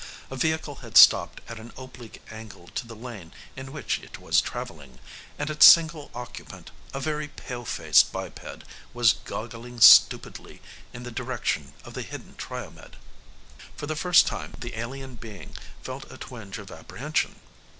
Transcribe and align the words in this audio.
A 0.31 0.35
vehicle 0.35 0.77
had 0.77 0.97
stopped 0.97 1.41
at 1.47 1.59
an 1.59 1.71
oblique 1.77 2.23
angle 2.31 2.69
to 2.69 2.87
the 2.87 2.95
lane 2.95 3.31
in 3.55 3.71
which 3.71 3.99
it 3.99 4.17
was 4.17 4.41
travelling, 4.41 4.97
and 5.37 5.47
its 5.51 5.67
single 5.67 6.09
occupant, 6.15 6.71
a 6.91 6.99
very 6.99 7.27
pale 7.27 7.65
faced 7.65 8.11
biped 8.11 8.39
was 8.95 9.13
goggling 9.25 9.79
stupidly 9.79 10.59
in 10.91 11.03
the 11.03 11.11
direction 11.11 11.73
of 11.85 11.93
the 11.93 12.01
hidden 12.01 12.33
Triomed. 12.35 12.95
For 13.77 13.85
the 13.85 13.95
first 13.95 14.25
time, 14.25 14.55
the 14.57 14.75
alien 14.75 15.17
being 15.17 15.53
felt 15.83 16.11
a 16.11 16.17
twinge 16.17 16.57
of 16.57 16.71
apprehension. 16.71 17.35